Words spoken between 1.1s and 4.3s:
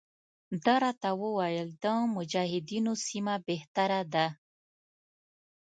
وویل چې د مجاهدینو سیمه بهتره ده.